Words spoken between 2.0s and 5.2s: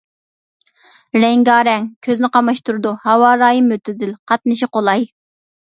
كۆزنى قاماشتۇرىدۇ، ھاۋا رايى مۆتىدىل، قاتنىشى قولاي.